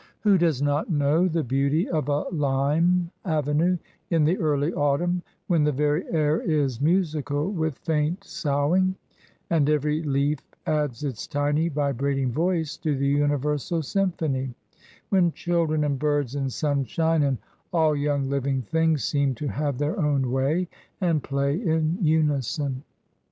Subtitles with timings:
[0.21, 3.77] Who does not know the beauty of a lime avenue
[4.09, 8.95] in the early autumn, when the very air is musical with faint soughing,
[9.51, 14.55] and every leaf adds its tiny, vibrating voice to the universal symphony
[15.09, 17.37] when children and birds and sunshine, and
[17.71, 20.67] all young living things, seem to have their own way,
[20.99, 22.81] and play in unison.